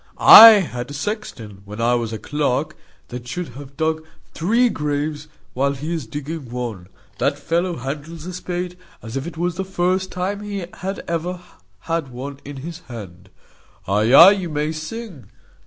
I 0.17 0.47
had 0.61 0.89
a 0.89 0.95
sexton, 0.95 1.61
when 1.63 1.79
I 1.79 1.93
was 1.93 2.11
clerk, 2.23 2.75
that 3.09 3.27
should 3.27 3.49
have 3.49 3.77
dug 3.77 4.03
three 4.33 4.67
graves 4.67 5.27
while 5.53 5.73
he 5.73 5.93
is 5.93 6.07
digging 6.07 6.49
one. 6.49 6.87
The 7.19 7.29
fellow 7.35 7.75
handles 7.75 8.25
a 8.25 8.33
spade 8.33 8.79
as 9.03 9.15
if 9.15 9.27
it 9.27 9.37
was 9.37 9.57
the 9.57 9.63
first 9.63 10.11
time 10.11 10.39
he 10.41 10.65
had 10.73 11.03
ever 11.07 11.39
had 11.81 12.07
one 12.07 12.39
in 12.43 12.57
his 12.65 12.79
hand. 12.87 13.29
Ay, 13.87 14.11
ay, 14.11 14.31
you 14.31 14.49
may 14.49 14.71
sing. 14.71 15.29